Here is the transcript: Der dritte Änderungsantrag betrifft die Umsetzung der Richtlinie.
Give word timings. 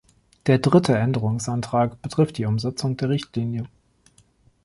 Der 0.47 0.57
dritte 0.57 0.97
Änderungsantrag 0.97 2.01
betrifft 2.01 2.39
die 2.39 2.45
Umsetzung 2.47 2.97
der 2.97 3.09
Richtlinie. 3.09 3.67